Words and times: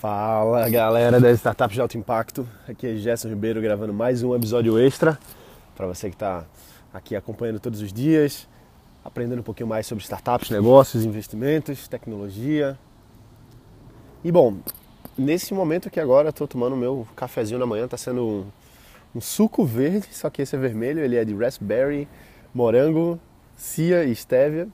Fala. 0.00 0.66
Galera 0.70 1.20
das 1.20 1.36
startups 1.36 1.74
de 1.74 1.80
alto 1.82 1.98
impacto, 1.98 2.48
aqui 2.66 2.86
é 2.86 2.96
Gerson 2.96 3.28
Ribeiro 3.28 3.60
gravando 3.60 3.92
mais 3.92 4.22
um 4.22 4.34
episódio 4.34 4.78
extra 4.78 5.18
para 5.76 5.86
você 5.86 6.08
que 6.08 6.16
está 6.16 6.46
aqui 6.90 7.14
acompanhando 7.14 7.60
todos 7.60 7.82
os 7.82 7.92
dias, 7.92 8.48
aprendendo 9.04 9.40
um 9.40 9.42
pouquinho 9.42 9.68
mais 9.68 9.86
sobre 9.86 10.02
startups, 10.02 10.48
negócios, 10.48 11.04
investimentos, 11.04 11.86
tecnologia. 11.86 12.78
E 14.24 14.32
bom, 14.32 14.56
nesse 15.18 15.52
momento 15.52 15.88
aqui 15.88 16.00
agora 16.00 16.30
estou 16.30 16.48
tomando 16.48 16.74
meu 16.78 17.06
cafezinho 17.14 17.60
na 17.60 17.66
manhã, 17.66 17.84
está 17.84 17.98
sendo 17.98 18.26
um, 18.26 18.46
um, 19.14 19.20
suco 19.20 19.66
verde, 19.66 20.06
só 20.12 20.30
que 20.30 20.40
esse 20.40 20.56
é 20.56 20.58
vermelho, 20.58 21.00
ele 21.00 21.16
é 21.16 21.26
de 21.26 21.34
raspberry, 21.34 22.08
morango, 22.54 23.20
cia 23.54 24.02
e 24.04 24.16
stevia 24.16 24.66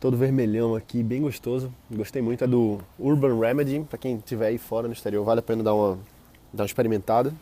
todo 0.00 0.16
vermelhão 0.16 0.74
aqui, 0.74 1.02
bem 1.02 1.20
gostoso. 1.20 1.70
Gostei 1.90 2.22
muito, 2.22 2.42
é 2.42 2.46
do 2.46 2.80
Urban 2.98 3.38
Remedy, 3.38 3.80
para 3.80 3.98
quem 3.98 4.16
estiver 4.16 4.46
aí 4.46 4.58
fora 4.58 4.88
no 4.88 4.94
exterior, 4.94 5.22
vale 5.22 5.40
a 5.40 5.42
pena 5.42 5.62
dar 5.62 5.74
uma, 5.74 5.98
dar 6.52 6.62
uma 6.62 6.66
experimentada. 6.66 7.32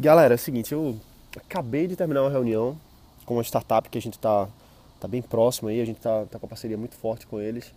Galera, 0.00 0.34
é 0.34 0.36
o 0.36 0.38
seguinte, 0.38 0.72
eu 0.72 0.96
acabei 1.36 1.86
de 1.86 1.94
terminar 1.94 2.22
uma 2.22 2.30
reunião 2.30 2.76
com 3.26 3.34
uma 3.34 3.44
startup 3.44 3.88
que 3.90 3.98
a 3.98 4.00
gente 4.00 4.14
está 4.14 4.48
tá 4.98 5.06
bem 5.06 5.20
próximo 5.20 5.68
aí, 5.68 5.82
a 5.82 5.84
gente 5.84 5.98
está 5.98 6.24
tá 6.24 6.38
com 6.38 6.46
uma 6.46 6.48
parceria 6.48 6.78
muito 6.78 6.94
forte 6.94 7.26
com 7.26 7.38
eles 7.38 7.72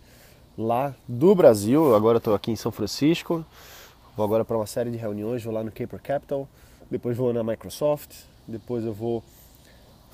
lá 0.56 0.94
do 1.06 1.34
Brasil. 1.34 1.94
Agora 1.94 2.18
estou 2.18 2.34
aqui 2.34 2.50
em 2.50 2.56
São 2.56 2.72
Francisco, 2.72 3.44
vou 4.16 4.24
agora 4.24 4.46
para 4.46 4.56
uma 4.56 4.66
série 4.66 4.90
de 4.90 4.96
reuniões, 4.96 5.44
vou 5.44 5.52
lá 5.52 5.62
no 5.62 5.70
Caper 5.70 6.00
Capital, 6.02 6.48
depois 6.90 7.16
vou 7.18 7.34
na 7.34 7.44
Microsoft, 7.44 8.22
depois 8.46 8.84
eu 8.84 8.94
vou 8.94 9.22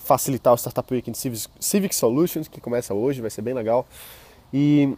facilitar 0.05 0.53
o 0.53 0.57
Startup 0.57 0.93
Weekend 0.93 1.17
Civic, 1.59 1.95
Solutions, 1.95 2.47
que 2.47 2.61
começa 2.61 2.95
hoje, 2.95 3.21
vai 3.21 3.31
ser 3.31 3.43
bem 3.43 3.55
legal. 3.55 3.87
E 4.53 4.97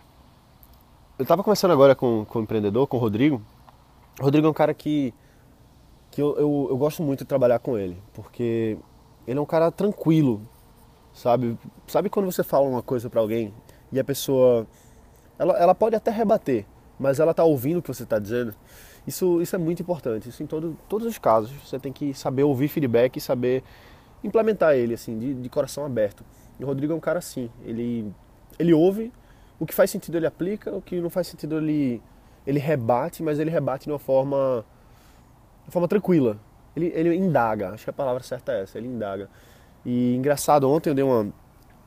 eu 1.19 1.23
estava 1.23 1.43
conversando 1.43 1.73
agora 1.73 1.95
com, 1.95 2.25
com 2.27 2.41
o 2.41 2.43
empreendedor, 2.43 2.87
com 2.87 2.97
o 2.97 3.01
Rodrigo. 3.01 3.41
O 4.21 4.25
Rodrigo 4.25 4.47
é 4.47 4.51
um 4.51 4.55
cara 4.55 4.75
que, 4.75 5.15
que 6.11 6.21
eu, 6.21 6.37
eu, 6.37 6.67
eu 6.71 6.77
gosto 6.77 7.03
muito 7.03 7.21
de 7.21 7.25
trabalhar 7.25 7.59
com 7.61 7.79
ele, 7.79 7.97
porque 8.13 8.77
ele 9.27 9.39
é 9.39 9.43
um 9.43 9.47
cara 9.47 9.71
tranquilo, 9.71 10.43
sabe? 11.15 11.57
Sabe 11.87 12.11
quando 12.11 12.27
você 12.27 12.43
fala 12.43 12.69
uma 12.69 12.83
coisa 12.83 13.09
para 13.09 13.21
alguém 13.21 13.55
e 13.93 14.01
a 14.01 14.05
pessoa, 14.05 14.67
ela, 15.39 15.57
ela 15.57 15.75
pode 15.75 15.95
até 15.95 16.11
rebater, 16.11 16.67
mas 16.99 17.21
ela 17.21 17.33
tá 17.33 17.45
ouvindo 17.45 17.79
o 17.79 17.83
que 17.83 17.89
você 17.89 18.03
está 18.03 18.19
dizendo? 18.19 18.55
Isso, 19.07 19.41
isso 19.41 19.55
é 19.55 19.59
muito 19.59 19.81
importante, 19.81 20.29
isso 20.29 20.43
em 20.43 20.47
todo, 20.47 20.77
todos 20.89 21.07
os 21.07 21.17
casos. 21.17 21.53
Você 21.65 21.79
tem 21.79 21.93
que 21.93 22.13
saber 22.13 22.43
ouvir 22.43 22.67
feedback 22.67 23.17
e 23.17 23.21
saber 23.21 23.63
implementar 24.23 24.75
ele, 24.75 24.95
assim, 24.95 25.19
de, 25.19 25.35
de 25.35 25.49
coração 25.49 25.85
aberto. 25.85 26.25
E 26.59 26.65
o 26.65 26.67
Rodrigo 26.67 26.93
é 26.93 26.97
um 26.97 27.01
cara 27.01 27.19
assim, 27.19 27.51
ele, 27.65 28.13
ele 28.59 28.73
ouve, 28.73 29.13
o 29.59 29.67
que 29.67 29.75
faz 29.75 29.91
sentido 29.91 30.17
ele 30.17 30.27
aplica, 30.27 30.75
o 30.75 30.83
que 30.83 31.01
não 31.01 31.11
faz 31.11 31.27
sentido 31.27 31.59
ele, 31.59 32.03
ele 32.47 32.59
rebate, 32.59 33.23
mas 33.23 33.39
ele 33.39 33.51
rebate 33.51 33.85
de 33.85 33.93
uma 33.93 33.99
forma, 33.99 34.65
de 35.63 35.69
uma 35.69 35.73
forma 35.73 35.89
tranquila. 35.89 36.39
Ele, 36.75 36.93
ele 36.95 37.15
indaga, 37.15 37.71
acho 37.71 37.85
que 37.85 37.91
a 37.91 37.93
palavra 37.93 38.23
certa 38.23 38.53
é 38.53 38.63
essa, 38.63 38.79
ele 38.79 38.89
indaga. 38.89 39.31
E 39.85 40.15
engraçado, 40.17 40.69
ontem 40.71 40.91
eu 40.91 40.95
dei 40.95 41.05
uma, 41.05 41.33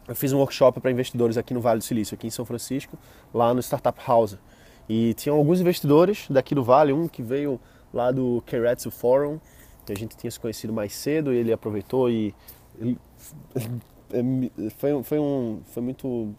eu 0.08 0.16
fiz 0.16 0.34
um 0.34 0.40
workshop 0.40 0.80
para 0.80 0.90
investidores 0.90 1.38
aqui 1.38 1.54
no 1.54 1.62
Vale 1.62 1.78
do 1.78 1.84
Silício, 1.84 2.16
aqui 2.16 2.26
em 2.26 2.32
São 2.32 2.44
Francisco, 2.44 2.98
lá 3.32 3.54
no 3.54 3.62
Startup 3.62 4.00
House. 4.08 4.38
E 4.88 5.14
tinham 5.14 5.38
alguns 5.38 5.62
investidores 5.62 6.26
daqui 6.30 6.56
do 6.56 6.64
Vale, 6.64 6.92
um 6.92 7.08
que 7.08 7.22
veio 7.22 7.60
lá 7.94 8.12
do 8.12 8.42
Keiretsu 8.48 8.90
Forum, 8.90 9.40
que 9.90 9.94
a 9.94 9.98
gente 9.98 10.16
tinha 10.16 10.30
se 10.30 10.40
conhecido 10.40 10.72
mais 10.72 10.94
cedo 10.94 11.34
e 11.34 11.38
ele 11.38 11.52
aproveitou 11.52 12.10
e 12.10 12.34
foi, 14.78 15.04
foi, 15.04 15.20
um, 15.20 15.62
foi 15.66 15.82
muito, 15.82 16.36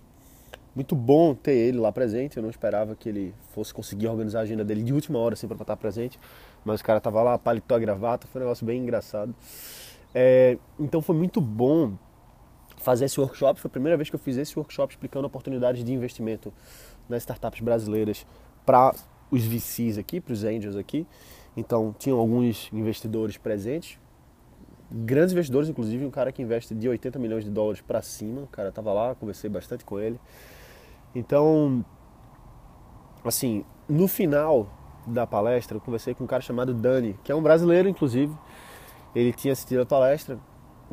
muito 0.75 0.95
bom 0.95 1.35
ter 1.35 1.53
ele 1.53 1.79
lá 1.79 1.91
presente. 1.91 2.37
Eu 2.37 2.43
não 2.43 2.51
esperava 2.51 2.95
que 2.95 3.09
ele 3.09 3.35
fosse 3.53 3.75
conseguir 3.75 4.07
organizar 4.07 4.41
a 4.41 4.43
agenda 4.43 4.65
dele 4.65 4.83
de 4.83 4.93
última 4.93 5.19
hora 5.19 5.35
assim, 5.35 5.49
para 5.49 5.57
estar 5.61 5.77
presente, 5.77 6.19
mas 6.65 6.81
o 6.81 6.85
cara 6.85 7.01
tava 7.01 7.23
lá, 7.23 7.39
palitou 7.39 7.77
a 7.77 7.81
gravata, 7.81 8.27
foi 8.29 8.41
um 8.41 8.45
negócio 8.45 8.65
bem 8.65 8.81
engraçado. 8.81 9.35
É, 10.15 10.57
então 10.79 11.03
foi 11.03 11.17
muito 11.17 11.41
bom 11.41 11.95
fazer 12.77 13.07
esse 13.07 13.19
workshop. 13.19 13.61
Foi 13.61 13.69
a 13.69 13.73
primeira 13.73 13.97
vez 13.97 14.09
que 14.09 14.15
eu 14.15 14.21
fiz 14.21 14.37
esse 14.37 14.57
workshop 14.57 14.93
explicando 14.95 15.27
oportunidades 15.27 15.85
de 15.85 15.93
investimento 15.93 16.53
nas 17.09 17.23
startups 17.23 17.61
brasileiras 17.61 18.25
para 18.65 18.95
os 19.31 19.45
VCs 19.45 19.99
aqui, 19.99 20.21
para 20.21 20.33
os 20.33 20.45
angels 20.45 20.77
aqui. 20.77 21.07
Então, 21.57 21.95
tinham 21.99 22.19
alguns 22.19 22.69
investidores 22.73 23.37
presentes, 23.37 23.99
grandes 24.91 25.33
investidores, 25.33 25.69
inclusive 25.69 26.05
um 26.05 26.11
cara 26.11 26.33
que 26.33 26.43
investe 26.43 26.75
de 26.75 26.89
80 26.89 27.19
milhões 27.19 27.45
de 27.45 27.51
dólares 27.51 27.81
para 27.81 28.03
cima. 28.03 28.43
O 28.43 28.47
cara 28.47 28.71
estava 28.71 28.93
lá, 28.93 29.15
conversei 29.15 29.49
bastante 29.49 29.85
com 29.85 29.99
ele. 29.99 30.19
Então, 31.15 31.85
assim, 33.25 33.65
no 33.89 34.09
final 34.09 34.69
da 35.07 35.27
palestra, 35.27 35.77
eu 35.77 35.81
conversei 35.81 36.15
com 36.15 36.25
um 36.25 36.27
cara 36.27 36.43
chamado 36.43 36.75
Dani, 36.75 37.19
que 37.25 37.33
é 37.33 37.35
um 37.35 37.43
brasileiro, 37.43 37.89
inclusive. 37.89 38.35
Ele 39.15 39.33
tinha 39.33 39.53
assistido 39.53 39.81
a 39.81 39.87
palestra 39.87 40.39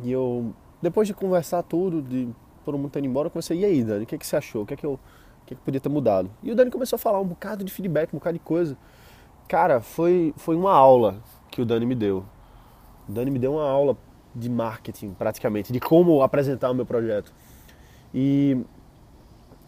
e 0.02 0.10
eu, 0.10 0.52
depois 0.82 1.06
de 1.06 1.14
conversar 1.14 1.62
tudo, 1.62 2.02
de 2.02 2.28
todo 2.64 2.76
mundo 2.76 2.90
tendo 2.90 3.06
embora, 3.06 3.26
eu 3.26 3.30
comecei, 3.30 3.60
e 3.60 3.64
aí, 3.64 3.82
Dani, 3.82 4.04
o 4.04 4.06
que, 4.06 4.14
é 4.14 4.18
que 4.18 4.26
você 4.26 4.36
achou? 4.36 4.62
O 4.62 4.66
que 4.66 4.74
é 4.74 4.76
que 4.76 4.86
eu 4.86 4.98
que, 5.48 5.54
que 5.54 5.60
podia 5.62 5.80
ter 5.80 5.88
mudado? 5.88 6.30
E 6.42 6.50
o 6.52 6.54
Dani 6.54 6.70
começou 6.70 6.96
a 6.96 6.98
falar 6.98 7.20
um 7.20 7.24
bocado 7.24 7.64
de 7.64 7.72
feedback, 7.72 8.12
um 8.12 8.18
bocado 8.18 8.38
de 8.38 8.44
coisa. 8.44 8.76
Cara, 9.48 9.80
foi, 9.80 10.34
foi 10.36 10.54
uma 10.54 10.72
aula 10.72 11.16
que 11.50 11.62
o 11.62 11.64
Dani 11.64 11.86
me 11.86 11.94
deu. 11.94 12.24
O 13.08 13.12
Dani 13.12 13.30
me 13.30 13.38
deu 13.38 13.54
uma 13.54 13.68
aula 13.68 13.96
de 14.34 14.50
marketing, 14.50 15.14
praticamente, 15.14 15.72
de 15.72 15.80
como 15.80 16.22
apresentar 16.22 16.70
o 16.70 16.74
meu 16.74 16.84
projeto. 16.84 17.32
E 18.12 18.58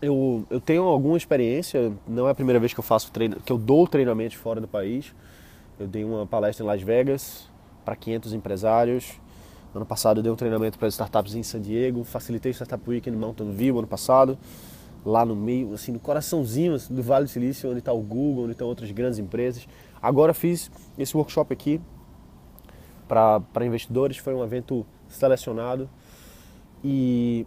eu, 0.02 0.44
eu 0.50 0.60
tenho 0.60 0.82
alguma 0.82 1.16
experiência, 1.16 1.92
não 2.06 2.28
é 2.28 2.30
a 2.30 2.34
primeira 2.34 2.60
vez 2.60 2.74
que 2.74 2.80
eu 2.80 2.84
faço 2.84 3.10
treino, 3.10 3.36
que 3.36 3.50
eu 3.50 3.56
dou 3.56 3.88
treinamento 3.88 4.36
fora 4.36 4.60
do 4.60 4.68
país. 4.68 5.14
Eu 5.78 5.86
dei 5.86 6.04
uma 6.04 6.26
palestra 6.26 6.62
em 6.62 6.66
Las 6.66 6.82
Vegas 6.82 7.48
para 7.86 7.96
500 7.96 8.34
empresários. 8.34 9.18
Ano 9.74 9.86
passado 9.86 10.18
eu 10.18 10.22
dei 10.22 10.30
um 10.30 10.36
treinamento 10.36 10.78
para 10.78 10.88
startups 10.88 11.34
em 11.34 11.42
San 11.42 11.60
Diego, 11.60 12.04
facilitei 12.04 12.50
o 12.50 12.54
Startup 12.54 12.82
Weekend 12.90 13.16
em 13.16 13.20
Mountain 13.20 13.52
View 13.52 13.78
ano 13.78 13.88
passado 13.88 14.36
lá 15.04 15.24
no 15.24 15.34
meio, 15.34 15.72
assim, 15.72 15.92
no 15.92 15.98
coraçãozinho 15.98 16.76
do 16.90 17.02
Vale 17.02 17.24
do 17.24 17.30
Silício, 17.30 17.70
onde 17.70 17.78
está 17.78 17.92
o 17.92 18.00
Google, 18.00 18.44
onde 18.44 18.52
estão 18.52 18.66
outras 18.66 18.90
grandes 18.90 19.18
empresas. 19.18 19.66
Agora 20.02 20.34
fiz 20.34 20.70
esse 20.98 21.16
workshop 21.16 21.52
aqui 21.52 21.80
para 23.08 23.66
investidores, 23.66 24.16
foi 24.18 24.34
um 24.34 24.44
evento 24.44 24.86
selecionado 25.08 25.88
e 26.84 27.46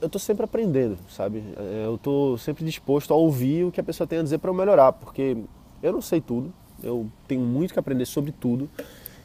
eu 0.00 0.06
estou 0.06 0.18
sempre 0.18 0.44
aprendendo, 0.44 0.98
sabe? 1.08 1.44
É, 1.56 1.84
eu 1.84 1.94
estou 1.94 2.36
sempre 2.38 2.64
disposto 2.64 3.12
a 3.12 3.16
ouvir 3.16 3.64
o 3.64 3.70
que 3.70 3.80
a 3.80 3.84
pessoa 3.84 4.06
tem 4.06 4.18
a 4.18 4.22
dizer 4.22 4.38
para 4.38 4.50
eu 4.50 4.54
melhorar, 4.54 4.92
porque 4.92 5.36
eu 5.82 5.92
não 5.92 6.00
sei 6.00 6.20
tudo, 6.20 6.52
eu 6.82 7.06
tenho 7.28 7.40
muito 7.40 7.72
que 7.72 7.78
aprender 7.78 8.06
sobre 8.06 8.32
tudo. 8.32 8.68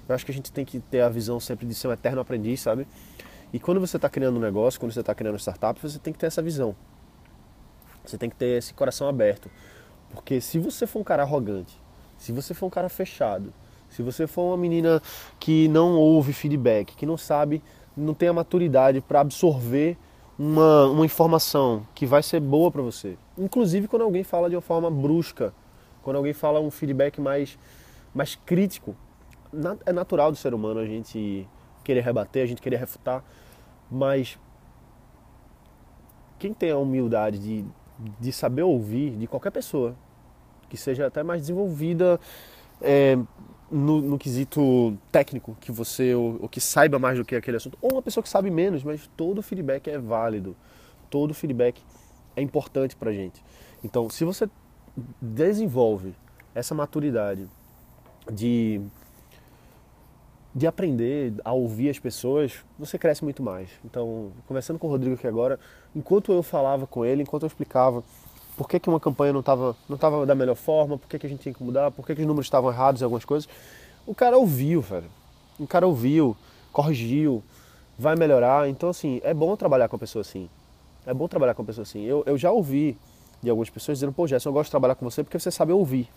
Eu 0.07 0.15
acho 0.15 0.25
que 0.25 0.31
a 0.31 0.33
gente 0.33 0.51
tem 0.51 0.63
que 0.63 0.79
ter 0.79 1.01
a 1.01 1.09
visão 1.09 1.39
sempre 1.39 1.65
de 1.65 1.73
ser 1.73 1.87
um 1.87 1.91
eterno 1.91 2.21
aprendiz, 2.21 2.61
sabe? 2.61 2.87
E 3.51 3.59
quando 3.59 3.79
você 3.79 3.95
está 3.95 4.09
criando 4.09 4.37
um 4.37 4.39
negócio, 4.39 4.79
quando 4.79 4.91
você 4.91 4.99
está 4.99 5.15
criando 5.15 5.37
startup, 5.39 5.79
você 5.81 5.97
tem 5.97 6.13
que 6.13 6.19
ter 6.19 6.27
essa 6.27 6.41
visão. 6.41 6.75
Você 8.09 8.17
tem 8.17 8.29
que 8.29 8.35
ter 8.35 8.57
esse 8.57 8.73
coração 8.73 9.07
aberto. 9.07 9.49
Porque 10.11 10.39
se 10.39 10.59
você 10.59 10.87
for 10.87 10.99
um 10.99 11.03
cara 11.03 11.23
arrogante, 11.23 11.79
se 12.17 12.31
você 12.31 12.53
for 12.53 12.67
um 12.67 12.69
cara 12.69 12.89
fechado, 12.89 13.53
se 13.89 14.01
você 14.01 14.27
for 14.27 14.43
uma 14.43 14.57
menina 14.57 15.01
que 15.39 15.67
não 15.67 15.95
ouve 15.95 16.33
feedback, 16.33 16.95
que 16.95 17.05
não 17.05 17.17
sabe, 17.17 17.61
não 17.95 18.13
tem 18.13 18.29
a 18.29 18.33
maturidade 18.33 19.01
para 19.01 19.21
absorver 19.21 19.97
uma, 20.37 20.85
uma 20.87 21.05
informação 21.05 21.85
que 21.95 22.05
vai 22.05 22.21
ser 22.21 22.39
boa 22.39 22.71
para 22.71 22.81
você. 22.81 23.17
Inclusive 23.37 23.87
quando 23.87 24.03
alguém 24.03 24.23
fala 24.23 24.49
de 24.49 24.55
uma 24.55 24.61
forma 24.61 24.89
brusca, 24.89 25.53
quando 26.03 26.17
alguém 26.17 26.33
fala 26.33 26.59
um 26.59 26.71
feedback 26.71 27.19
mais, 27.19 27.57
mais 28.13 28.35
crítico, 28.35 28.95
é 29.85 29.91
natural 29.91 30.31
do 30.31 30.37
ser 30.37 30.53
humano 30.53 30.79
a 30.79 30.85
gente 30.85 31.47
querer 31.83 32.01
rebater, 32.01 32.43
a 32.43 32.45
gente 32.45 32.61
querer 32.61 32.77
refutar, 32.77 33.23
mas 33.89 34.37
quem 36.37 36.53
tem 36.53 36.71
a 36.71 36.77
humildade 36.77 37.39
de 37.39 37.65
de 38.19 38.31
saber 38.31 38.63
ouvir 38.63 39.11
de 39.11 39.27
qualquer 39.27 39.51
pessoa, 39.51 39.95
que 40.69 40.77
seja 40.77 41.07
até 41.07 41.23
mais 41.23 41.41
desenvolvida 41.41 42.19
é, 42.81 43.17
no, 43.71 44.01
no, 44.01 44.17
quesito 44.17 44.97
técnico, 45.11 45.57
que 45.59 45.71
você 45.71 46.13
ou, 46.13 46.37
ou, 46.41 46.49
que 46.49 46.61
saiba 46.61 46.99
mais 46.99 47.17
do 47.17 47.25
que 47.25 47.35
aquele 47.35 47.57
assunto, 47.57 47.77
ou 47.81 47.93
uma 47.93 48.01
pessoa 48.01 48.23
que 48.23 48.29
sabe 48.29 48.49
menos, 48.49 48.83
mas 48.83 49.09
todo 49.15 49.41
feedback 49.41 49.89
é 49.89 49.97
válido, 49.97 50.55
todo 51.09 51.33
feedback 51.33 51.81
é 52.35 52.41
importante 52.41 52.95
para 52.95 53.11
gente. 53.11 53.43
Então, 53.83 54.09
se 54.09 54.23
você 54.23 54.49
desenvolve 55.21 56.13
essa 56.53 56.73
maturidade 56.73 57.47
de 58.31 58.81
de 60.57 60.65
aprender 60.65 61.33
a 61.45 61.53
ouvir 61.53 61.87
as 61.89 61.99
pessoas, 61.99 62.53
você 62.79 62.97
cresce 62.97 63.23
muito 63.23 63.43
mais. 63.43 63.69
Então, 63.85 64.31
conversando 64.47 64.79
com 64.79 64.87
o 64.87 64.89
Rodrigo 64.89 65.13
aqui 65.13 65.27
agora, 65.27 65.59
enquanto 65.95 66.31
eu 66.31 66.41
falava 66.41 66.87
com 66.87 67.05
ele, 67.05 67.21
enquanto 67.21 67.43
eu 67.43 67.47
explicava 67.47 68.03
por 68.57 68.67
que, 68.67 68.79
que 68.79 68.89
uma 68.89 68.99
campanha 68.99 69.31
não 69.31 69.41
estava 69.41 69.75
não 69.87 69.97
tava 69.97 70.25
da 70.25 70.33
melhor 70.33 70.55
forma, 70.55 70.97
por 70.97 71.07
que, 71.07 71.19
que 71.19 71.27
a 71.27 71.29
gente 71.29 71.41
tinha 71.43 71.53
que 71.53 71.63
mudar, 71.63 71.91
por 71.91 72.03
que, 72.03 72.15
que 72.15 72.21
os 72.21 72.27
números 72.27 72.47
estavam 72.47 72.71
errados 72.71 73.01
em 73.01 73.03
algumas 73.03 73.23
coisas, 73.23 73.47
o 74.03 74.15
cara 74.15 74.35
ouviu, 74.35 74.81
velho. 74.81 75.11
O 75.59 75.67
cara 75.67 75.85
ouviu, 75.85 76.35
corrigiu, 76.73 77.43
vai 77.99 78.15
melhorar. 78.15 78.67
Então, 78.67 78.89
assim, 78.89 79.21
é 79.23 79.35
bom 79.35 79.55
trabalhar 79.55 79.87
com 79.87 79.95
a 79.95 79.99
pessoa 79.99 80.21
assim. 80.21 80.49
É 81.05 81.13
bom 81.13 81.27
trabalhar 81.27 81.53
com 81.53 81.61
a 81.61 81.65
pessoa 81.65 81.83
assim. 81.83 82.03
Eu, 82.03 82.23
eu 82.25 82.35
já 82.35 82.51
ouvi 82.51 82.93
de 82.93 82.97
de 83.43 83.49
algumas 83.49 83.69
pessoas 83.69 83.99
dizendo, 83.99 84.11
pô, 84.11 84.25
Gerson, 84.25 84.49
eu 84.49 84.53
gosto 84.53 84.69
de 84.69 84.71
trabalhar 84.71 84.95
com 84.95 85.07
você 85.07 85.23
porque 85.23 85.37
você 85.37 85.51
sabe 85.51 85.71
ouvir. 85.71 86.09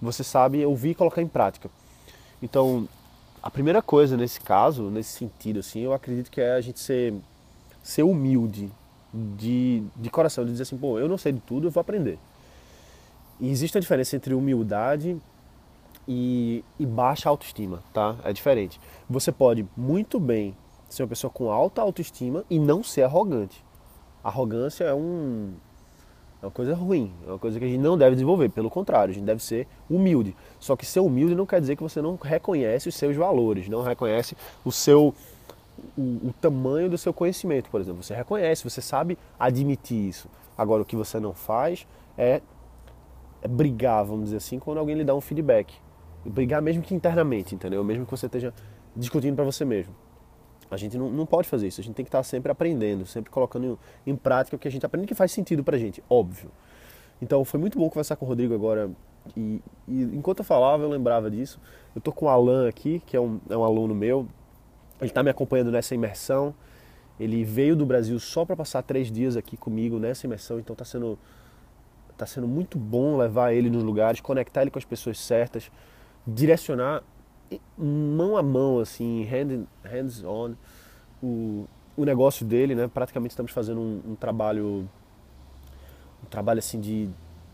Você 0.00 0.24
sabe 0.24 0.64
ouvir 0.66 0.90
e 0.90 0.94
colocar 0.94 1.22
em 1.22 1.28
prática. 1.28 1.70
Então, 2.42 2.88
a 3.42 3.50
primeira 3.50 3.82
coisa 3.82 4.16
nesse 4.16 4.40
caso, 4.40 4.84
nesse 4.84 5.18
sentido, 5.18 5.60
assim, 5.60 5.80
eu 5.80 5.92
acredito 5.92 6.30
que 6.30 6.40
é 6.40 6.52
a 6.52 6.60
gente 6.60 6.78
ser, 6.78 7.12
ser 7.82 8.04
humilde 8.04 8.70
de, 9.12 9.82
de 9.96 10.10
coração, 10.10 10.44
de 10.44 10.52
dizer 10.52 10.62
assim, 10.62 10.78
pô, 10.78 10.98
eu 10.98 11.08
não 11.08 11.18
sei 11.18 11.32
de 11.32 11.40
tudo, 11.40 11.66
eu 11.66 11.70
vou 11.70 11.80
aprender. 11.80 12.18
E 13.40 13.50
existe 13.50 13.76
a 13.76 13.80
diferença 13.80 14.14
entre 14.14 14.32
humildade 14.32 15.20
e, 16.06 16.64
e 16.78 16.86
baixa 16.86 17.28
autoestima, 17.28 17.82
tá? 17.92 18.16
É 18.24 18.32
diferente. 18.32 18.80
Você 19.10 19.32
pode 19.32 19.66
muito 19.76 20.20
bem 20.20 20.56
ser 20.88 21.02
uma 21.02 21.08
pessoa 21.08 21.30
com 21.30 21.50
alta 21.50 21.82
autoestima 21.82 22.44
e 22.48 22.58
não 22.60 22.82
ser 22.84 23.02
arrogante. 23.02 23.64
Arrogância 24.22 24.84
é 24.84 24.94
um 24.94 25.54
é 26.42 26.46
uma 26.46 26.50
coisa 26.50 26.74
ruim, 26.74 27.12
é 27.24 27.30
uma 27.30 27.38
coisa 27.38 27.56
que 27.56 27.64
a 27.64 27.68
gente 27.68 27.80
não 27.80 27.96
deve 27.96 28.16
desenvolver, 28.16 28.48
pelo 28.48 28.68
contrário, 28.68 29.12
a 29.12 29.14
gente 29.14 29.24
deve 29.24 29.40
ser 29.42 29.68
humilde. 29.88 30.34
Só 30.58 30.74
que 30.74 30.84
ser 30.84 30.98
humilde 30.98 31.36
não 31.36 31.46
quer 31.46 31.60
dizer 31.60 31.76
que 31.76 31.82
você 31.82 32.02
não 32.02 32.18
reconhece 32.20 32.88
os 32.88 32.96
seus 32.96 33.16
valores, 33.16 33.68
não 33.68 33.82
reconhece 33.82 34.36
o 34.64 34.72
seu 34.72 35.14
o, 35.96 36.28
o 36.28 36.34
tamanho 36.40 36.90
do 36.90 36.98
seu 36.98 37.12
conhecimento, 37.12 37.70
por 37.70 37.80
exemplo. 37.80 38.02
Você 38.02 38.14
reconhece, 38.14 38.64
você 38.64 38.82
sabe 38.82 39.16
admitir 39.38 40.08
isso. 40.08 40.28
Agora 40.58 40.82
o 40.82 40.84
que 40.84 40.96
você 40.96 41.20
não 41.20 41.32
faz 41.32 41.86
é, 42.18 42.40
é 43.40 43.48
brigar, 43.48 44.04
vamos 44.04 44.24
dizer 44.24 44.38
assim, 44.38 44.58
quando 44.58 44.78
alguém 44.78 44.96
lhe 44.96 45.04
dá 45.04 45.14
um 45.14 45.20
feedback. 45.20 45.74
Brigar 46.24 46.60
mesmo 46.60 46.82
que 46.82 46.94
internamente, 46.94 47.54
entendeu? 47.54 47.82
Mesmo 47.84 48.04
que 48.04 48.10
você 48.10 48.26
esteja 48.26 48.52
discutindo 48.96 49.36
para 49.36 49.44
você 49.44 49.64
mesmo. 49.64 49.94
A 50.72 50.76
gente 50.78 50.96
não, 50.96 51.10
não 51.10 51.26
pode 51.26 51.48
fazer 51.48 51.68
isso, 51.68 51.82
a 51.82 51.84
gente 51.84 51.94
tem 51.94 52.02
que 52.02 52.08
estar 52.08 52.22
sempre 52.22 52.50
aprendendo, 52.50 53.04
sempre 53.04 53.30
colocando 53.30 53.78
em, 54.06 54.12
em 54.12 54.16
prática 54.16 54.56
o 54.56 54.58
que 54.58 54.66
a 54.66 54.70
gente 54.70 54.86
aprende 54.86 55.06
que 55.06 55.14
faz 55.14 55.30
sentido 55.30 55.62
pra 55.62 55.76
gente, 55.76 56.02
óbvio. 56.08 56.50
Então 57.20 57.44
foi 57.44 57.60
muito 57.60 57.78
bom 57.78 57.90
conversar 57.90 58.16
com 58.16 58.24
o 58.24 58.28
Rodrigo 58.28 58.54
agora 58.54 58.90
e, 59.36 59.60
e 59.86 60.02
enquanto 60.02 60.38
eu 60.38 60.44
falava 60.46 60.82
eu 60.82 60.88
lembrava 60.88 61.30
disso. 61.30 61.60
Eu 61.94 62.00
tô 62.00 62.10
com 62.10 62.24
o 62.24 62.28
Alan 62.30 62.66
aqui, 62.66 63.02
que 63.04 63.14
é 63.14 63.20
um, 63.20 63.38
é 63.50 63.56
um 63.56 63.62
aluno 63.62 63.94
meu, 63.94 64.26
ele 64.98 65.10
está 65.10 65.22
me 65.22 65.28
acompanhando 65.28 65.70
nessa 65.70 65.94
imersão. 65.94 66.54
Ele 67.20 67.44
veio 67.44 67.76
do 67.76 67.84
Brasil 67.84 68.18
só 68.18 68.42
para 68.42 68.56
passar 68.56 68.82
três 68.82 69.12
dias 69.12 69.36
aqui 69.36 69.58
comigo 69.58 69.98
nessa 69.98 70.26
imersão, 70.26 70.58
então 70.58 70.72
está 70.72 70.86
sendo, 70.86 71.18
tá 72.16 72.24
sendo 72.24 72.48
muito 72.48 72.78
bom 72.78 73.18
levar 73.18 73.52
ele 73.52 73.68
nos 73.68 73.82
lugares, 73.82 74.22
conectar 74.22 74.62
ele 74.62 74.70
com 74.70 74.78
as 74.78 74.86
pessoas 74.86 75.20
certas, 75.20 75.70
direcionar 76.26 77.02
mão 77.76 78.36
a 78.36 78.42
mão, 78.42 78.78
assim, 78.78 79.24
hand, 79.24 79.64
hands 79.84 80.24
on, 80.24 80.54
o, 81.22 81.66
o 81.96 82.04
negócio 82.04 82.44
dele, 82.46 82.74
né? 82.74 82.88
Praticamente 82.88 83.32
estamos 83.32 83.52
fazendo 83.52 83.80
um, 83.80 84.12
um 84.12 84.14
trabalho, 84.14 84.88
um 86.22 86.26
trabalho 86.30 86.58
assim 86.58 86.80
de, 86.80 87.08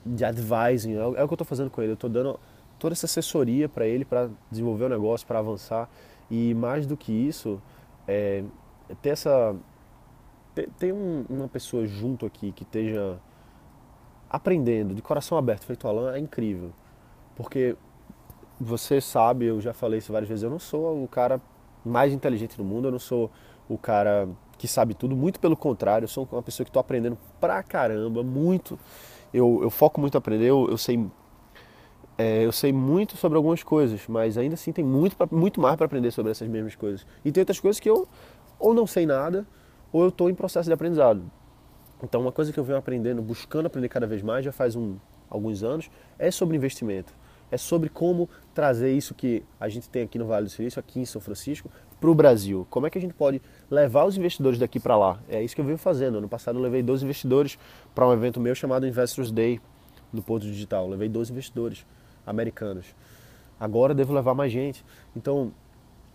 de 0.05 0.25
advising, 0.25 0.95
é, 0.95 1.01
é 1.01 1.07
o 1.07 1.13
que 1.15 1.21
eu 1.21 1.35
estou 1.35 1.47
fazendo 1.47 1.71
com 1.71 1.83
ele. 1.83 1.93
Eu 1.93 1.95
estou 1.95 2.11
dando 2.11 2.39
toda 2.79 2.93
essa 2.95 3.07
assessoria 3.07 3.69
para 3.69 3.87
ele 3.87 4.05
para 4.05 4.31
desenvolver 4.51 4.85
o 4.85 4.89
negócio, 4.89 5.27
para 5.27 5.39
avançar 5.39 5.89
e 6.31 6.55
mais 6.55 6.87
do 6.87 6.97
que 6.97 7.13
isso, 7.13 7.61
é, 8.07 8.45
ter 9.03 9.11
essa 9.11 9.57
ter, 10.55 10.69
ter 10.79 10.93
um, 10.93 11.25
uma 11.29 11.49
pessoa 11.49 11.87
junto 11.87 12.27
aqui 12.27 12.53
que 12.53 12.63
esteja 12.63 13.19
aprendendo 14.29 14.95
de 14.95 15.01
coração 15.01 15.39
aberto, 15.39 15.65
feito 15.65 15.89
Alan, 15.89 16.15
é 16.15 16.19
incrível, 16.19 16.71
porque 17.35 17.77
você 18.61 19.01
sabe, 19.01 19.47
eu 19.47 19.61
já 19.61 19.73
falei 19.73 19.99
isso 19.99 20.13
várias 20.13 20.29
vezes, 20.29 20.43
eu 20.43 20.51
não 20.51 20.59
sou 20.59 21.03
o 21.03 21.09
cara 21.09 21.41
mais 21.85 22.13
inteligente 22.13 22.57
do 22.57 22.65
mundo, 22.65 22.89
eu 22.89 22.93
não 22.93 22.99
sou 22.99 23.31
o 23.69 23.79
cara 23.79 24.29
que 24.57 24.67
sabe 24.67 24.95
tudo, 24.95 25.15
muito 25.15 25.39
pelo 25.39 25.57
contrário, 25.57 26.05
eu 26.05 26.09
sou 26.09 26.29
uma 26.33 26.43
pessoa 26.43 26.65
que 26.65 26.71
estou 26.71 26.81
aprendendo 26.81 27.17
pra 27.41 27.63
caramba, 27.63 28.23
muito. 28.23 28.79
Eu, 29.33 29.61
eu 29.63 29.71
foco 29.71 30.01
muito 30.01 30.15
em 30.15 30.19
aprender, 30.19 30.47
eu, 30.47 30.69
eu 30.69 30.77
sei 30.77 31.07
é, 32.17 32.45
eu 32.45 32.51
sei 32.51 32.73
muito 32.73 33.17
sobre 33.17 33.37
algumas 33.37 33.63
coisas, 33.63 34.01
mas 34.09 34.37
ainda 34.37 34.55
assim 34.55 34.73
tem 34.73 34.85
muito, 34.85 35.17
pra, 35.17 35.29
muito 35.31 35.61
mais 35.61 35.77
para 35.77 35.87
aprender 35.87 36.11
sobre 36.11 36.33
essas 36.33 36.49
mesmas 36.49 36.75
coisas. 36.75 37.07
E 37.25 37.31
tem 37.31 37.41
outras 37.43 37.61
coisas 37.61 37.79
que 37.79 37.89
eu 37.89 38.09
ou 38.59 38.75
não 38.75 38.89
sei 38.89 39.07
nada, 39.07 39.47
ou 39.93 40.03
eu 40.03 40.09
estou 40.09 40.29
em 40.29 40.35
processo 40.35 40.69
de 40.69 40.73
aprendizado. 40.73 41.23
Então, 42.03 42.21
uma 42.21 42.33
coisa 42.33 42.53
que 42.53 42.59
eu 42.59 42.65
venho 42.65 42.77
aprendendo, 42.79 43.23
buscando 43.23 43.67
aprender 43.67 43.89
cada 43.89 44.07
vez 44.07 44.21
mais, 44.21 44.45
já 44.45 44.51
faz 44.51 44.75
um, 44.75 44.97
alguns 45.31 45.63
anos, 45.63 45.89
é 46.19 46.29
sobre 46.33 46.57
investimento 46.57 47.15
é 47.51 47.57
sobre 47.57 47.89
como 47.89 48.29
trazer 48.55 48.93
isso 48.93 49.15
que 49.15 49.43
a 49.59 49.69
gente 49.69 49.89
tem 49.89 50.03
aqui 50.03 50.19
no 50.19 50.27
Vale 50.27 50.47
do 50.47 50.51
Silício, 50.51 50.81
aqui 50.81 51.01
em 51.01 51.05
São 51.05 51.21
Francisco, 51.21 51.71
para 52.01 52.11
o 52.11 52.15
Brasil. 52.15 52.67
Como 52.71 52.87
é 52.87 52.91
que 52.91 52.99
a 52.99 53.01
gente 53.01 53.15
pode 53.15 53.41
levar 53.71 54.05
os 54.05 54.17
investidores 54.17 54.59
daqui 54.59 54.79
para 54.79 54.97
lá? 54.97 55.21
É 55.29 55.43
isso 55.43 55.55
que 55.55 55.61
eu 55.61 55.65
venho 55.65 55.79
fazendo. 55.79 56.19
Ano 56.19 56.29
passado 56.29 56.59
eu 56.59 56.63
levei 56.63 56.83
dois 56.83 57.03
investidores 57.03 57.59
para 57.95 58.07
um 58.07 58.13
evento 58.13 58.41
meu 58.41 58.55
chamado 58.55 58.87
Investors 58.87 59.31
Day 59.31 59.61
no 60.13 60.23
Porto 60.23 60.45
Digital. 60.45 60.85
Eu 60.85 60.91
levei 60.91 61.09
dois 61.09 61.31
investidores 61.31 61.85
americanos. 62.27 62.87
Agora 63.59 63.95
devo 63.95 64.13
levar 64.13 64.35
mais 64.35 64.53
gente. 64.53 64.85
Então, 65.17 65.53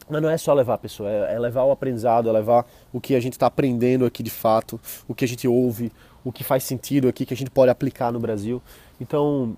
mas 0.10 0.22
não 0.22 0.30
é 0.30 0.38
só 0.38 0.54
levar 0.54 0.76
a 0.76 0.78
pessoa, 0.78 1.10
é, 1.10 1.36
é 1.36 1.40
levar 1.40 1.64
o 1.64 1.72
aprendizado, 1.72 2.30
é 2.30 2.32
levar 2.32 2.66
o 2.92 3.00
que 3.00 3.16
a 3.16 3.20
gente 3.20 3.34
está 3.34 3.48
aprendendo 3.48 4.06
aqui 4.06 4.22
de 4.22 4.30
fato, 4.30 4.80
o 5.08 5.16
que 5.16 5.24
a 5.24 5.28
gente 5.28 5.48
ouve, 5.48 5.92
o 6.24 6.32
que 6.32 6.44
faz 6.44 6.64
sentido 6.64 7.08
aqui, 7.08 7.26
que 7.26 7.34
a 7.34 7.38
gente 7.38 7.52
pode 7.52 7.72
aplicar 7.72 8.12
no 8.12 8.20
Brasil. 8.20 8.62
Então, 9.00 9.58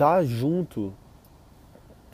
estar 0.00 0.16
tá 0.16 0.24
junto, 0.24 0.94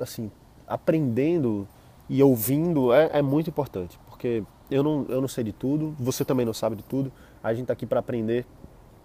assim, 0.01 0.31
aprendendo 0.67 1.69
e 2.09 2.21
ouvindo 2.21 2.93
é, 2.93 3.11
é, 3.13 3.23
muito 3.23 3.49
importante, 3.49 3.97
porque 4.09 4.43
eu 4.69 4.83
não, 4.83 5.07
eu 5.09 5.21
não 5.21 5.29
sei 5.29 5.45
de 5.45 5.53
tudo, 5.53 5.95
você 5.97 6.25
também 6.25 6.45
não 6.45 6.53
sabe 6.53 6.75
de 6.75 6.83
tudo, 6.83 7.13
a 7.43 7.53
gente 7.53 7.63
está 7.63 7.73
aqui 7.73 7.87
para 7.87 8.01
aprender, 8.01 8.45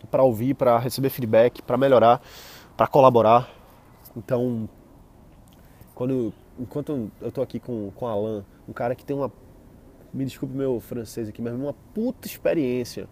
para 0.10 0.24
ouvir, 0.24 0.56
para 0.56 0.80
receber 0.80 1.10
feedback, 1.10 1.62
para 1.62 1.78
melhorar, 1.78 2.22
para 2.76 2.88
colaborar. 2.88 3.48
Então, 4.18 4.68
quando, 5.94 6.34
enquanto 6.60 7.12
eu 7.22 7.30
estou 7.30 7.44
aqui 7.44 7.60
com, 7.60 7.92
com 7.92 8.08
Alan, 8.08 8.44
um 8.68 8.74
cara 8.74 8.96
que 8.96 9.06
tem 9.06 9.16
uma, 9.16 9.32
me 10.12 10.26
desculpe 10.26 10.56
meu 10.56 10.80
francês 10.80 11.30
aqui, 11.30 11.40
mas 11.40 11.54
uma 11.54 11.74
puta 11.94 12.28
experiência 12.28 13.08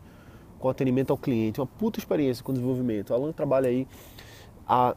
com 0.57 0.67
atendimento 0.67 1.11
ao 1.11 1.17
cliente, 1.17 1.61
uma 1.61 1.67
puta 1.67 1.99
experiência 1.99 2.43
com 2.43 2.51
desenvolvimento. 2.53 3.11
O 3.11 3.13
Alan 3.13 3.31
trabalha 3.31 3.69
aí 3.69 3.87
há 4.67 4.95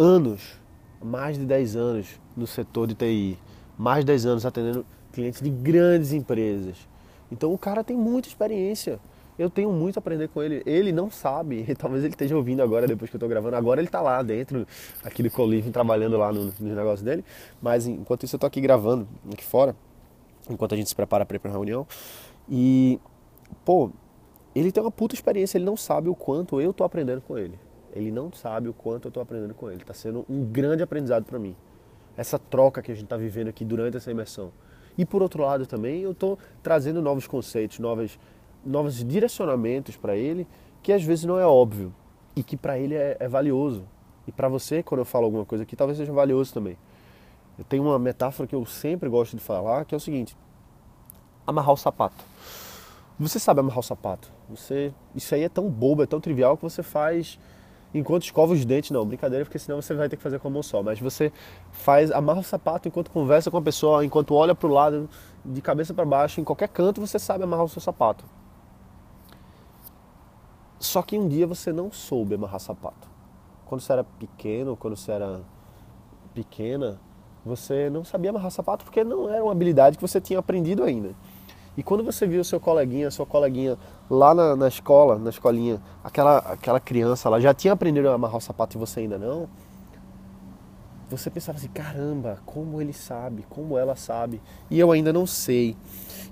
anos, 0.00 0.58
mais 1.02 1.38
de 1.38 1.44
10 1.44 1.76
anos 1.76 2.06
no 2.34 2.46
setor 2.46 2.86
de 2.86 2.94
TI, 2.94 3.38
mais 3.76 4.00
de 4.00 4.06
10 4.06 4.26
anos 4.26 4.46
atendendo 4.46 4.86
clientes 5.12 5.42
de 5.42 5.50
grandes 5.50 6.12
empresas. 6.14 6.76
Então 7.30 7.52
o 7.52 7.58
cara 7.58 7.84
tem 7.84 7.96
muita 7.96 8.26
experiência. 8.26 8.98
Eu 9.38 9.48
tenho 9.48 9.70
muito 9.72 9.98
a 9.98 10.00
aprender 10.00 10.28
com 10.28 10.42
ele. 10.42 10.62
Ele 10.64 10.90
não 10.90 11.10
sabe, 11.10 11.66
talvez 11.76 12.02
ele 12.02 12.14
esteja 12.14 12.34
ouvindo 12.34 12.62
agora, 12.62 12.86
depois 12.86 13.10
que 13.10 13.16
eu 13.16 13.18
estou 13.18 13.28
gravando. 13.28 13.56
Agora 13.56 13.80
ele 13.80 13.88
está 13.88 14.00
lá 14.00 14.22
dentro, 14.22 14.66
aqui 15.04 15.22
do 15.22 15.30
Coliving, 15.30 15.70
trabalhando 15.70 16.16
lá 16.16 16.32
no, 16.32 16.52
no 16.58 16.74
negócio 16.74 17.04
dele. 17.04 17.24
Mas 17.60 17.86
enquanto 17.86 18.24
isso 18.24 18.36
eu 18.36 18.38
estou 18.38 18.48
aqui 18.48 18.60
gravando, 18.60 19.06
aqui 19.32 19.44
fora, 19.44 19.76
enquanto 20.48 20.74
a 20.74 20.76
gente 20.76 20.88
se 20.88 20.96
prepara 20.96 21.26
para 21.26 21.36
ir 21.36 21.38
para 21.38 21.50
reunião. 21.50 21.86
E, 22.48 22.98
pô, 23.64 23.90
ele 24.54 24.72
tem 24.72 24.82
uma 24.82 24.90
puta 24.90 25.14
experiência, 25.14 25.58
ele 25.58 25.64
não 25.64 25.76
sabe 25.76 26.08
o 26.08 26.14
quanto 26.14 26.60
eu 26.60 26.70
estou 26.70 26.86
aprendendo 26.86 27.20
com 27.20 27.36
ele. 27.36 27.58
Ele 27.92 28.10
não 28.10 28.32
sabe 28.32 28.68
o 28.68 28.72
quanto 28.72 29.06
eu 29.06 29.08
estou 29.08 29.22
aprendendo 29.22 29.54
com 29.54 29.70
ele. 29.70 29.82
Está 29.82 29.94
sendo 29.94 30.24
um 30.28 30.44
grande 30.44 30.82
aprendizado 30.82 31.24
para 31.24 31.38
mim. 31.38 31.56
Essa 32.16 32.38
troca 32.38 32.82
que 32.82 32.90
a 32.90 32.94
gente 32.94 33.04
está 33.04 33.16
vivendo 33.16 33.48
aqui 33.48 33.64
durante 33.64 33.96
essa 33.96 34.10
imersão. 34.10 34.52
E 34.96 35.04
por 35.04 35.22
outro 35.22 35.42
lado 35.42 35.66
também 35.66 36.02
eu 36.02 36.12
estou 36.12 36.38
trazendo 36.62 37.00
novos 37.00 37.26
conceitos, 37.26 37.78
novos, 37.78 38.18
novos 38.64 39.04
direcionamentos 39.04 39.96
para 39.96 40.16
ele, 40.16 40.46
que 40.82 40.92
às 40.92 41.02
vezes 41.02 41.24
não 41.24 41.38
é 41.38 41.46
óbvio 41.46 41.94
e 42.36 42.42
que 42.42 42.56
para 42.56 42.78
ele 42.78 42.94
é, 42.94 43.16
é 43.18 43.28
valioso. 43.28 43.84
E 44.26 44.32
para 44.32 44.48
você, 44.48 44.82
quando 44.82 45.00
eu 45.00 45.04
falo 45.04 45.24
alguma 45.24 45.44
coisa 45.44 45.64
aqui, 45.64 45.74
talvez 45.74 45.98
seja 45.98 46.12
valioso 46.12 46.52
também. 46.52 46.76
Eu 47.58 47.64
tenho 47.64 47.82
uma 47.82 47.98
metáfora 47.98 48.46
que 48.46 48.54
eu 48.54 48.64
sempre 48.64 49.08
gosto 49.08 49.36
de 49.36 49.42
falar, 49.42 49.84
que 49.84 49.94
é 49.94 49.96
o 49.96 50.00
seguinte: 50.00 50.36
amarrar 51.46 51.72
o 51.72 51.76
sapato. 51.76 52.24
Você 53.18 53.38
sabe 53.38 53.60
amarrar 53.60 53.80
o 53.80 53.82
sapato. 53.82 54.30
Você, 54.48 54.94
isso 55.14 55.34
aí 55.34 55.42
é 55.42 55.48
tão 55.48 55.68
bobo, 55.68 56.02
é 56.02 56.06
tão 56.06 56.20
trivial 56.20 56.56
que 56.56 56.62
você 56.62 56.82
faz 56.82 57.38
enquanto 57.92 58.24
escova 58.24 58.52
os 58.52 58.64
dentes, 58.64 58.90
não, 58.90 59.04
brincadeira, 59.04 59.44
porque 59.44 59.58
senão 59.58 59.80
você 59.80 59.94
vai 59.94 60.08
ter 60.08 60.16
que 60.16 60.22
fazer 60.22 60.38
com 60.38 60.48
a 60.48 60.50
mão 60.50 60.62
só. 60.62 60.82
Mas 60.82 61.00
você 61.00 61.32
faz, 61.72 62.10
amarra 62.10 62.40
o 62.40 62.44
sapato 62.44 62.88
enquanto 62.88 63.10
conversa 63.10 63.50
com 63.50 63.56
a 63.56 63.62
pessoa, 63.62 64.04
enquanto 64.04 64.34
olha 64.34 64.54
para 64.54 64.68
o 64.68 64.72
lado, 64.72 65.08
de 65.44 65.60
cabeça 65.60 65.92
para 65.92 66.04
baixo, 66.04 66.40
em 66.40 66.44
qualquer 66.44 66.68
canto 66.68 67.00
você 67.00 67.18
sabe 67.18 67.44
amarrar 67.44 67.64
o 67.64 67.68
seu 67.68 67.80
sapato. 67.80 68.24
Só 70.78 71.02
que 71.02 71.18
um 71.18 71.28
dia 71.28 71.46
você 71.46 71.72
não 71.72 71.92
soube 71.92 72.34
amarrar 72.34 72.60
sapato. 72.60 73.08
Quando 73.66 73.80
você 73.80 73.92
era 73.92 74.04
pequeno, 74.04 74.76
quando 74.76 74.96
você 74.96 75.12
era 75.12 75.40
pequena, 76.34 76.98
você 77.44 77.90
não 77.90 78.04
sabia 78.04 78.30
amarrar 78.30 78.50
sapato 78.50 78.84
porque 78.84 79.04
não 79.04 79.28
era 79.28 79.42
uma 79.42 79.52
habilidade 79.52 79.96
que 79.96 80.02
você 80.02 80.20
tinha 80.20 80.38
aprendido 80.38 80.82
ainda. 80.82 81.14
E 81.76 81.82
quando 81.82 82.02
você 82.02 82.26
viu 82.26 82.42
seu 82.42 82.58
coleguinha, 82.58 83.10
sua 83.10 83.26
coleguinha 83.26 83.78
lá 84.10 84.34
na, 84.34 84.56
na, 84.56 84.68
escola, 84.68 85.16
na 85.18 85.30
escolinha, 85.30 85.80
aquela, 86.02 86.38
aquela 86.38 86.80
criança 86.80 87.28
lá 87.28 87.38
já 87.38 87.54
tinha 87.54 87.72
aprendido 87.72 88.08
a 88.08 88.14
amarrar 88.14 88.38
o 88.38 88.40
sapato 88.40 88.76
e 88.76 88.78
você 88.78 89.00
ainda 89.00 89.16
não, 89.16 89.48
você 91.08 91.28
pensava 91.28 91.58
assim, 91.58 91.68
caramba, 91.68 92.38
como 92.46 92.80
ele 92.80 92.92
sabe, 92.92 93.44
como 93.48 93.76
ela 93.76 93.96
sabe, 93.96 94.40
e 94.70 94.78
eu 94.78 94.92
ainda 94.92 95.12
não 95.12 95.26
sei. 95.26 95.76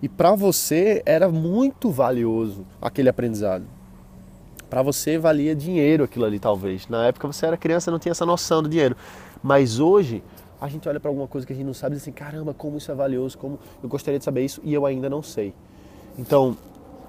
E 0.00 0.08
para 0.08 0.35
você 0.35 1.02
era 1.04 1.28
muito 1.28 1.90
valioso 1.90 2.64
aquele 2.80 3.08
aprendizado. 3.08 3.64
Para 4.70 4.82
você 4.82 5.18
valia 5.18 5.54
dinheiro 5.54 6.04
aquilo 6.04 6.25
ali, 6.25 6.38
talvez. 6.38 6.87
Na 6.88 7.06
época 7.06 7.26
você 7.26 7.47
era 7.47 7.56
criança, 7.56 7.90
não 7.90 7.99
tinha 7.99 8.12
essa 8.12 8.26
noção 8.26 8.62
do 8.62 8.68
dinheiro. 8.68 8.97
Mas 9.42 9.80
hoje 9.80 10.23
a 10.61 10.68
gente 10.68 10.88
olha 10.88 11.00
para 11.00 11.11
alguma 11.11 11.26
coisa 11.26 11.47
que 11.47 11.52
a 11.52 11.56
gente 11.56 11.66
não 11.66 11.75
sabe 11.75 11.94
e 11.94 11.97
diz 11.97 12.04
assim, 12.04 12.12
caramba, 12.12 12.54
como 12.54 12.78
isso 12.78 12.92
é 12.92 12.94
valioso, 12.94 13.37
como 13.38 13.58
eu 13.82 13.88
gostaria 13.88 14.18
de 14.18 14.25
saber 14.25 14.44
isso 14.44 14.61
e 14.62 14.75
eu 14.75 14.87
ainda 14.87 15.08
não 15.08 15.23
sei. 15.23 15.54
Então, 16.16 16.56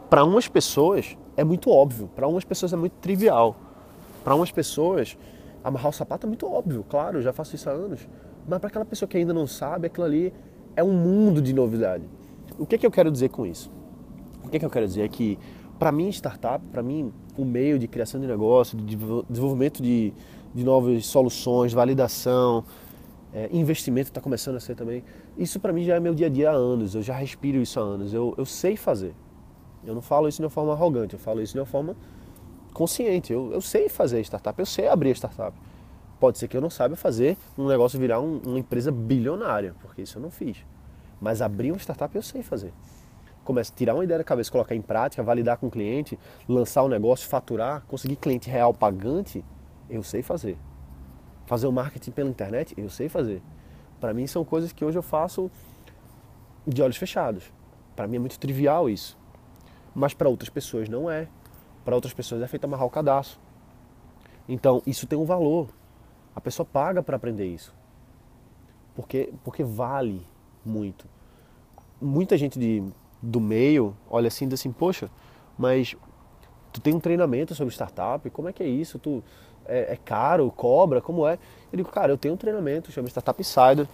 para 0.09 0.23
umas 0.23 0.47
pessoas 0.47 1.17
é 1.37 1.43
muito 1.43 1.69
óbvio, 1.69 2.09
para 2.15 2.27
umas 2.27 2.43
pessoas 2.43 2.73
é 2.73 2.75
muito 2.75 2.93
trivial. 2.93 3.55
Para 4.23 4.35
umas 4.35 4.51
pessoas, 4.51 5.17
amarrar 5.63 5.89
o 5.89 5.93
sapato 5.93 6.25
é 6.25 6.27
muito 6.27 6.45
óbvio, 6.47 6.83
claro, 6.89 7.21
já 7.21 7.31
faço 7.31 7.55
isso 7.55 7.69
há 7.69 7.73
anos. 7.73 8.07
Mas 8.47 8.59
para 8.59 8.69
aquela 8.69 8.85
pessoa 8.85 9.07
que 9.07 9.17
ainda 9.17 9.33
não 9.33 9.45
sabe, 9.45 9.87
aquilo 9.87 10.05
ali 10.05 10.33
é 10.75 10.83
um 10.83 10.93
mundo 10.93 11.41
de 11.41 11.53
novidade. 11.53 12.03
O 12.57 12.65
que, 12.65 12.75
é 12.75 12.77
que 12.77 12.85
eu 12.85 12.91
quero 12.91 13.11
dizer 13.11 13.29
com 13.29 13.45
isso? 13.45 13.71
O 14.43 14.49
que, 14.49 14.57
é 14.57 14.59
que 14.59 14.65
eu 14.65 14.69
quero 14.69 14.87
dizer 14.87 15.03
é 15.03 15.07
que, 15.07 15.37
para 15.77 15.91
mim, 15.91 16.09
startup, 16.09 16.65
para 16.71 16.81
mim, 16.81 17.13
o 17.37 17.45
meio 17.45 17.77
de 17.77 17.87
criação 17.87 18.19
de 18.19 18.27
negócio, 18.27 18.77
de 18.77 18.97
desenvolvimento 19.29 19.81
de, 19.81 20.11
de 20.53 20.63
novas 20.63 21.05
soluções, 21.05 21.71
validação, 21.71 22.65
é, 23.31 23.47
investimento 23.51 24.09
está 24.09 24.19
começando 24.19 24.55
a 24.55 24.59
ser 24.59 24.75
também. 24.75 25.03
Isso 25.37 25.59
para 25.59 25.71
mim 25.71 25.83
já 25.83 25.95
é 25.95 25.99
meu 25.99 26.15
dia 26.15 26.27
a 26.27 26.29
dia 26.29 26.49
há 26.49 26.53
anos, 26.53 26.95
eu 26.95 27.01
já 27.01 27.13
respiro 27.13 27.59
isso 27.61 27.79
há 27.79 27.83
anos, 27.83 28.13
eu, 28.13 28.33
eu 28.37 28.45
sei 28.45 28.75
fazer. 28.75 29.13
Eu 29.83 29.95
não 29.95 30.01
falo 30.01 30.27
isso 30.27 30.37
de 30.37 30.43
uma 30.43 30.49
forma 30.49 30.73
arrogante, 30.73 31.13
eu 31.13 31.19
falo 31.19 31.41
isso 31.41 31.53
de 31.53 31.59
uma 31.59 31.65
forma 31.65 31.95
consciente. 32.73 33.33
Eu, 33.33 33.51
eu 33.51 33.61
sei 33.61 33.89
fazer 33.89 34.21
startup, 34.21 34.57
eu 34.59 34.65
sei 34.65 34.87
abrir 34.87 35.15
startup. 35.15 35.57
Pode 36.19 36.37
ser 36.37 36.47
que 36.47 36.57
eu 36.57 36.61
não 36.61 36.69
saiba 36.69 36.95
fazer 36.95 37.37
um 37.57 37.67
negócio 37.67 37.97
virar 37.99 38.19
um, 38.19 38.41
uma 38.45 38.59
empresa 38.59 38.91
bilionária, 38.91 39.73
porque 39.81 40.01
isso 40.01 40.17
eu 40.17 40.21
não 40.21 40.29
fiz. 40.29 40.57
Mas 41.21 41.41
abrir 41.41 41.71
uma 41.71 41.79
startup 41.79 42.13
eu 42.15 42.21
sei 42.21 42.43
fazer. 42.43 42.73
Começa 43.43 43.71
a 43.71 43.75
tirar 43.75 43.95
uma 43.95 44.03
ideia 44.03 44.17
da 44.17 44.23
cabeça, 44.23 44.51
colocar 44.51 44.75
em 44.75 44.81
prática, 44.81 45.23
validar 45.23 45.57
com 45.57 45.67
o 45.67 45.71
cliente, 45.71 46.19
lançar 46.47 46.83
o 46.83 46.85
um 46.85 46.89
negócio, 46.89 47.27
faturar, 47.27 47.83
conseguir 47.87 48.17
cliente 48.17 48.49
real 48.49 48.73
pagante, 48.73 49.43
eu 49.89 50.03
sei 50.03 50.21
fazer. 50.21 50.57
Fazer 51.45 51.65
o 51.65 51.71
marketing 51.71 52.11
pela 52.11 52.29
internet, 52.29 52.75
eu 52.77 52.89
sei 52.89 53.09
fazer. 53.09 53.41
Para 53.99 54.13
mim 54.13 54.27
são 54.27 54.45
coisas 54.45 54.71
que 54.71 54.85
hoje 54.85 54.97
eu 54.97 55.01
faço 55.01 55.49
de 56.67 56.81
olhos 56.81 56.97
fechados. 56.97 57.51
Para 57.95 58.07
mim 58.07 58.17
é 58.17 58.19
muito 58.19 58.39
trivial 58.39 58.89
isso. 58.89 59.17
Mas 59.93 60.13
para 60.13 60.29
outras 60.29 60.49
pessoas 60.49 60.87
não 60.87 61.09
é. 61.09 61.27
Para 61.83 61.95
outras 61.95 62.13
pessoas 62.13 62.41
é 62.41 62.47
feito 62.47 62.65
amarrar 62.65 62.85
o 62.85 62.89
cadastro. 62.89 63.39
Então, 64.47 64.81
isso 64.85 65.07
tem 65.07 65.17
um 65.17 65.25
valor. 65.25 65.69
A 66.35 66.41
pessoa 66.41 66.65
paga 66.65 67.03
para 67.03 67.15
aprender 67.15 67.45
isso. 67.45 67.73
Porque, 68.95 69.31
porque 69.43 69.63
vale 69.63 70.25
muito. 70.65 71.05
Muita 72.01 72.37
gente 72.37 72.57
de, 72.57 72.83
do 73.21 73.39
meio 73.39 73.95
olha 74.09 74.27
assim 74.27 74.45
e 74.45 74.47
diz 74.47 74.59
assim, 74.59 74.71
poxa, 74.71 75.09
mas 75.57 75.95
tu 76.71 76.81
tem 76.81 76.93
um 76.93 76.99
treinamento 76.99 77.53
sobre 77.53 77.73
startup, 77.73 78.29
como 78.29 78.49
é 78.49 78.53
que 78.53 78.63
é 78.63 78.67
isso? 78.67 78.97
Tu 78.99 79.23
é, 79.65 79.93
é 79.93 79.95
caro, 79.97 80.51
cobra, 80.51 81.01
como 81.01 81.27
é? 81.27 81.37
Eu 81.71 81.77
digo, 81.77 81.89
cara, 81.89 82.11
eu 82.11 82.17
tenho 82.17 82.33
um 82.33 82.37
treinamento, 82.37 82.91
chama 82.91 83.07
Startup 83.07 83.39
Insider. 83.39 83.87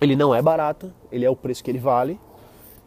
Ele 0.00 0.16
não 0.16 0.34
é 0.34 0.42
barato, 0.42 0.92
ele 1.10 1.24
é 1.24 1.30
o 1.30 1.36
preço 1.36 1.62
que 1.62 1.70
ele 1.70 1.78
vale. 1.78 2.20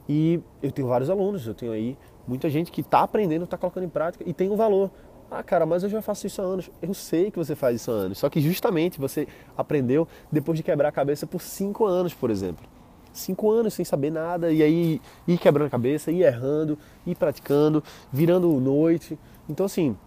E 0.07 0.41
eu 0.61 0.71
tenho 0.71 0.87
vários 0.87 1.09
alunos, 1.09 1.47
eu 1.47 1.53
tenho 1.53 1.71
aí 1.71 1.97
muita 2.29 2.49
gente 2.49 2.71
que 2.71 2.81
está 2.81 3.01
aprendendo, 3.01 3.43
está 3.43 3.57
colocando 3.57 3.83
em 3.83 3.89
prática 3.89 4.23
e 4.27 4.33
tem 4.33 4.49
um 4.49 4.55
valor. 4.55 4.91
Ah, 5.31 5.43
cara, 5.43 5.65
mas 5.65 5.83
eu 5.83 5.89
já 5.89 6.01
faço 6.01 6.25
isso 6.27 6.41
há 6.41 6.45
anos. 6.45 6.71
Eu 6.81 6.93
sei 6.93 7.29
que 7.29 7.37
você 7.37 7.55
faz 7.55 7.81
isso 7.81 7.91
há 7.91 7.93
anos. 7.93 8.17
Só 8.17 8.29
que 8.29 8.39
justamente 8.39 8.99
você 8.99 9.27
aprendeu 9.57 10.07
depois 10.31 10.57
de 10.57 10.63
quebrar 10.63 10.89
a 10.89 10.91
cabeça 10.91 11.27
por 11.27 11.41
cinco 11.41 11.85
anos, 11.85 12.13
por 12.13 12.29
exemplo. 12.29 12.65
Cinco 13.11 13.51
anos 13.51 13.73
sem 13.73 13.83
saber 13.83 14.11
nada, 14.11 14.51
e 14.51 14.61
aí 14.61 15.01
ir 15.27 15.37
quebrando 15.39 15.67
a 15.67 15.69
cabeça, 15.69 16.11
ir 16.11 16.21
errando, 16.21 16.77
ir 17.05 17.15
praticando, 17.15 17.83
virando 18.11 18.47
noite. 18.59 19.17
Então, 19.47 19.65
assim, 19.65 19.97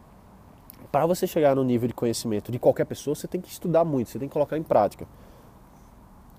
para 0.91 1.05
você 1.07 1.27
chegar 1.27 1.55
no 1.57 1.65
nível 1.65 1.89
de 1.89 1.95
conhecimento 1.95 2.51
de 2.53 2.59
qualquer 2.59 2.85
pessoa, 2.85 3.15
você 3.15 3.27
tem 3.27 3.41
que 3.41 3.49
estudar 3.49 3.85
muito, 3.85 4.11
você 4.11 4.19
tem 4.19 4.29
que 4.29 4.33
colocar 4.33 4.57
em 4.57 4.63
prática. 4.63 5.07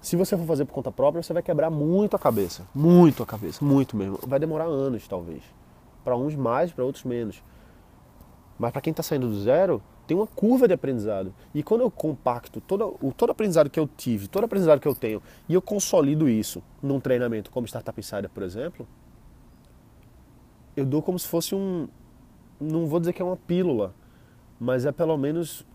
Se 0.01 0.17
você 0.17 0.37
for 0.37 0.45
fazer 0.45 0.65
por 0.65 0.73
conta 0.73 0.91
própria, 0.91 1.23
você 1.23 1.31
vai 1.31 1.41
quebrar 1.41 1.69
muito 1.69 2.15
a 2.15 2.19
cabeça. 2.19 2.67
Muito 2.75 3.23
a 3.23 3.25
cabeça, 3.25 3.63
muito 3.63 3.95
mesmo. 3.95 4.19
Vai 4.27 4.39
demorar 4.39 4.65
anos, 4.65 5.07
talvez. 5.07 5.41
Para 6.03 6.17
uns 6.17 6.35
mais, 6.35 6.71
para 6.71 6.83
outros 6.83 7.03
menos. 7.03 7.43
Mas 8.57 8.71
para 8.71 8.81
quem 8.81 8.91
está 8.91 9.03
saindo 9.03 9.27
do 9.27 9.39
zero, 9.39 9.81
tem 10.05 10.15
uma 10.15 10.27
curva 10.27 10.67
de 10.67 10.73
aprendizado. 10.73 11.33
E 11.53 11.63
quando 11.63 11.81
eu 11.81 11.91
compacto 11.91 12.59
todo 12.61 12.97
o 13.01 13.11
todo 13.11 13.31
aprendizado 13.31 13.69
que 13.69 13.79
eu 13.79 13.87
tive, 13.87 14.27
todo 14.27 14.43
aprendizado 14.43 14.79
que 14.79 14.87
eu 14.87 14.95
tenho, 14.95 15.21
e 15.47 15.53
eu 15.53 15.61
consolido 15.61 16.27
isso 16.27 16.61
num 16.81 16.99
treinamento 16.99 17.49
como 17.49 17.65
Startup 17.67 17.97
Insider, 17.99 18.29
por 18.29 18.43
exemplo, 18.43 18.87
eu 20.75 20.85
dou 20.85 21.01
como 21.01 21.17
se 21.17 21.27
fosse 21.27 21.55
um. 21.55 21.87
Não 22.59 22.87
vou 22.87 22.99
dizer 22.99 23.13
que 23.13 23.21
é 23.21 23.25
uma 23.25 23.37
pílula, 23.37 23.93
mas 24.59 24.85
é 24.85 24.91
pelo 24.91 25.17
menos 25.17 25.65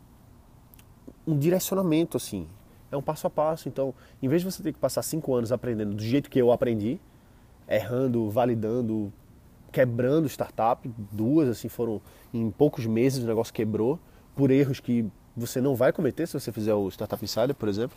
um 1.27 1.39
direcionamento, 1.39 2.17
assim. 2.17 2.47
É 2.91 2.97
um 2.97 3.03
passo 3.03 3.27
a 3.27 3.31
passo. 3.31 3.69
Então, 3.69 3.95
em 4.23 4.29
vez 4.29 4.43
de 4.43 4.51
você 4.51 4.63
ter 4.63 4.73
que 4.73 4.79
passar 4.79 5.03
cinco 5.03 5.35
anos 5.35 5.53
aprendendo 5.53 5.95
do 5.95 6.03
jeito 6.03 6.31
que 6.31 6.39
eu 6.41 6.51
aprendi, 6.51 6.99
errando, 7.69 8.31
validando, 8.31 9.13
quebrando 9.73 10.29
startup, 10.29 10.89
duas 11.13 11.49
assim 11.49 11.69
foram 11.69 12.01
em 12.33 12.51
poucos 12.51 12.87
meses 12.87 13.23
o 13.23 13.27
negócio 13.27 13.53
quebrou 13.53 13.99
por 14.35 14.51
erros 14.51 14.81
que 14.81 15.07
você 15.37 15.61
não 15.61 15.75
vai 15.75 15.93
cometer 15.93 16.27
se 16.27 16.35
você 16.35 16.51
fizer 16.51 16.75
o 16.75 16.89
Startup 16.91 17.23
Insider, 17.25 17.55
por 17.55 17.69
exemplo. 17.69 17.97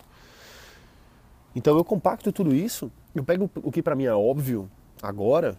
Então 1.56 1.78
eu 1.78 1.84
compacto 1.84 2.32
tudo 2.32 2.54
isso, 2.54 2.92
eu 3.14 3.24
pego 3.24 3.50
o 3.56 3.72
que 3.72 3.82
para 3.82 3.96
mim 3.96 4.06
é 4.06 4.14
óbvio 4.14 4.70
agora, 5.02 5.58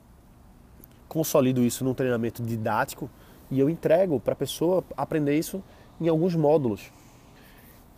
consolido 1.08 1.62
isso 1.62 1.84
num 1.84 1.92
treinamento 1.92 2.42
didático 2.42 3.10
e 3.50 3.60
eu 3.60 3.68
entrego 3.68 4.18
para 4.18 4.32
a 4.32 4.36
pessoa 4.36 4.82
aprender 4.96 5.38
isso 5.38 5.62
em 6.00 6.08
alguns 6.08 6.34
módulos. 6.34 6.90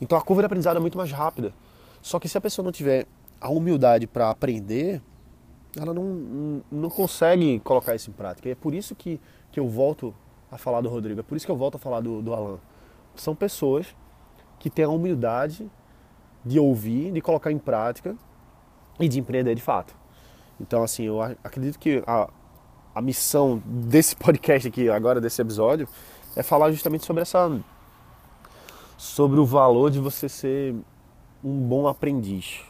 Então 0.01 0.19
a 0.19 0.23
curva 0.23 0.43
de 0.43 0.47
aprendizado 0.47 0.77
é 0.77 0.81
muito 0.81 0.99
mais 0.99 1.13
rápida. 1.13 1.53
Só 2.03 2.19
que 2.19 2.29
se 2.29 2.37
a 2.37 2.41
pessoa 2.41 2.65
não 2.65 2.73
tiver 2.73 3.07
a 3.41 3.49
humildade 3.49 4.07
para 4.07 4.31
aprender, 4.31 5.01
ela 5.77 5.93
não, 5.93 6.63
não 6.71 6.89
consegue 6.89 7.61
colocar 7.61 7.95
isso 7.95 8.11
em 8.11 8.13
prática. 8.13 8.49
E 8.49 8.53
é 8.53 8.55
por 8.55 8.75
isso 8.75 8.95
que, 8.95 9.21
que 9.51 9.59
eu 9.59 9.69
volto 9.69 10.15
a 10.51 10.57
falar 10.59 10.81
do 10.81 10.89
Rodrigo, 10.89 11.21
é 11.21 11.23
por 11.23 11.37
isso 11.37 11.45
que 11.45 11.53
eu 11.53 11.57
volto 11.57 11.77
a 11.77 11.79
falar 11.79 12.01
do, 12.01 12.23
do 12.23 12.33
Alan. 12.33 12.59
São 13.17 13.35
pessoas 13.35 13.95
que 14.59 14.71
têm 14.71 14.85
a 14.85 14.89
humildade 14.89 15.71
de 16.45 16.59
ouvir, 16.59 17.13
de 17.13 17.21
colocar 17.21 17.51
em 17.51 17.59
prática 17.59 18.17
e 19.01 19.09
de 19.09 19.19
empreender 19.19 19.55
de 19.55 19.63
fato. 19.63 19.97
Então, 20.61 20.83
assim, 20.83 21.05
eu 21.05 21.21
acredito 21.21 21.79
que 21.79 22.03
a, 22.07 22.29
a 22.95 23.03
missão 23.03 23.61
desse 23.67 24.15
podcast 24.17 24.69
aqui, 24.69 24.89
agora 24.89 25.21
desse 25.21 25.41
episódio, 25.43 25.89
é 26.37 26.43
falar 26.43 26.71
justamente 26.71 27.05
sobre 27.05 27.23
essa. 27.23 27.61
sobre 28.97 29.41
o 29.41 29.45
valor 29.45 29.91
de 29.91 29.99
você 29.99 30.29
ser 30.29 30.75
um 31.43 31.61
bom 31.61 31.89
aprendiz 31.89 32.63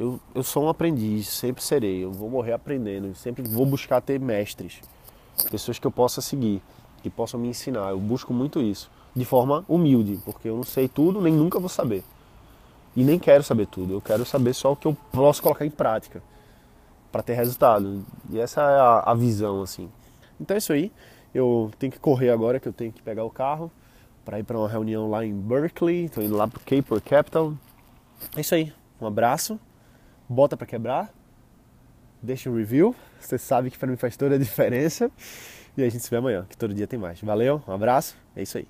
eu, 0.00 0.18
eu 0.34 0.42
sou 0.42 0.64
um 0.64 0.68
aprendiz, 0.70 1.28
sempre 1.28 1.62
serei. 1.62 2.02
Eu 2.02 2.10
vou 2.10 2.30
morrer 2.30 2.54
aprendendo, 2.54 3.14
sempre 3.14 3.42
vou 3.42 3.66
buscar 3.66 4.00
ter 4.00 4.18
mestres, 4.18 4.80
pessoas 5.50 5.78
que 5.78 5.86
eu 5.86 5.90
possa 5.90 6.22
seguir, 6.22 6.62
que 7.02 7.10
possam 7.10 7.38
me 7.38 7.48
ensinar. 7.48 7.90
Eu 7.90 8.00
busco 8.00 8.32
muito 8.32 8.62
isso, 8.62 8.90
de 9.14 9.26
forma 9.26 9.62
humilde, 9.68 10.18
porque 10.24 10.48
eu 10.48 10.56
não 10.56 10.64
sei 10.64 10.88
tudo, 10.88 11.20
nem 11.20 11.34
nunca 11.34 11.60
vou 11.60 11.68
saber. 11.68 12.02
E 12.96 13.04
nem 13.04 13.18
quero 13.18 13.44
saber 13.44 13.66
tudo, 13.66 13.92
eu 13.92 14.00
quero 14.00 14.24
saber 14.24 14.54
só 14.54 14.72
o 14.72 14.76
que 14.76 14.86
eu 14.86 14.96
posso 15.12 15.42
colocar 15.42 15.66
em 15.66 15.70
prática 15.70 16.22
para 17.12 17.22
ter 17.22 17.34
resultado. 17.34 18.02
E 18.30 18.40
essa 18.40 18.62
é 18.62 18.80
a, 18.80 19.00
a 19.00 19.14
visão, 19.14 19.60
assim. 19.60 19.90
Então 20.40 20.54
é 20.54 20.58
isso 20.58 20.72
aí. 20.72 20.90
Eu 21.34 21.70
tenho 21.78 21.92
que 21.92 21.98
correr 21.98 22.30
agora, 22.30 22.58
que 22.58 22.66
eu 22.66 22.72
tenho 22.72 22.90
que 22.90 23.02
pegar 23.02 23.24
o 23.24 23.30
carro 23.30 23.70
para 24.24 24.38
ir 24.38 24.44
para 24.44 24.56
uma 24.56 24.68
reunião 24.68 25.10
lá 25.10 25.26
em 25.26 25.34
Berkeley. 25.34 26.06
Estou 26.06 26.24
indo 26.24 26.36
lá 26.38 26.48
para 26.48 26.56
o 26.56 26.60
Cape 26.60 27.00
Capital. 27.02 27.52
É 28.34 28.40
isso 28.40 28.54
aí. 28.54 28.72
Um 28.98 29.06
abraço 29.06 29.60
bota 30.30 30.56
para 30.56 30.64
quebrar, 30.64 31.12
deixa 32.22 32.48
um 32.48 32.56
review, 32.56 32.94
você 33.18 33.36
sabe 33.36 33.68
que 33.68 33.76
para 33.76 33.88
mim 33.88 33.96
faz 33.96 34.16
toda 34.16 34.36
a 34.36 34.38
diferença. 34.38 35.10
E 35.76 35.82
a 35.82 35.88
gente 35.88 36.02
se 36.02 36.10
vê 36.10 36.16
amanhã, 36.16 36.46
que 36.48 36.56
todo 36.56 36.72
dia 36.72 36.86
tem 36.86 36.98
mais. 36.98 37.20
Valeu, 37.20 37.62
um 37.66 37.72
abraço, 37.72 38.16
é 38.36 38.42
isso 38.42 38.58
aí. 38.58 38.66